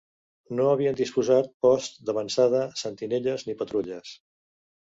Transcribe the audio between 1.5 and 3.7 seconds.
posts d'avançada, sentinelles, ni